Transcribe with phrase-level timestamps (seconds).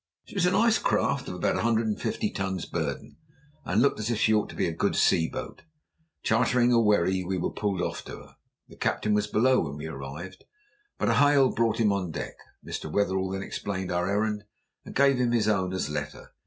[0.25, 3.17] She was a nice craft of about a hundred and fifty tons burden,
[3.63, 5.61] and looked as if she ought to be a good sea boat.
[6.23, 8.35] Chartering a wherry, we were pulled off to her.
[8.67, 10.45] The captain was below when we arrived,
[10.97, 12.33] but a hail brought him on deck.
[12.65, 12.91] Mr.
[12.91, 14.45] Wetherell then explained our errand,
[14.85, 16.31] and gave him his owner's letter.